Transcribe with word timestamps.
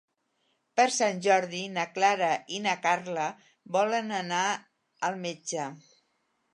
Per 0.79 0.85
Sant 0.95 1.19
Jordi 1.25 1.59
na 1.75 1.83
Clara 1.99 2.31
i 2.57 2.63
na 2.65 2.75
Carla 2.87 3.29
volen 3.79 4.13
anar 4.25 4.43
al 5.11 5.25
metge. 5.29 5.73